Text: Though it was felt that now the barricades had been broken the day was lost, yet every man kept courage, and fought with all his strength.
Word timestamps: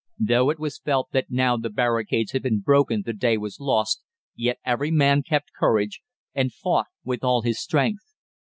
Though 0.17 0.49
it 0.49 0.57
was 0.57 0.79
felt 0.79 1.11
that 1.11 1.29
now 1.29 1.57
the 1.57 1.69
barricades 1.69 2.31
had 2.31 2.41
been 2.41 2.61
broken 2.61 3.03
the 3.05 3.13
day 3.13 3.37
was 3.37 3.59
lost, 3.59 4.01
yet 4.35 4.57
every 4.65 4.89
man 4.89 5.21
kept 5.21 5.53
courage, 5.53 6.01
and 6.33 6.51
fought 6.51 6.87
with 7.05 7.23
all 7.23 7.43
his 7.43 7.59
strength. 7.61 8.05